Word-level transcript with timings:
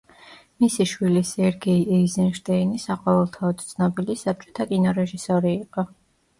მისი 0.63 0.87
შვილი 0.91 1.21
სერგეი 1.31 1.83
ეიზენშტეინი 1.99 2.81
საყოველთაოდ 2.87 3.63
ცნობილი 3.69 4.19
საბჭოთა 4.25 4.69
კინორეჟისორი 4.75 5.57
იყო. 5.63 5.89